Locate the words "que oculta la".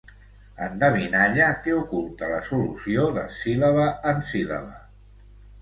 1.67-2.41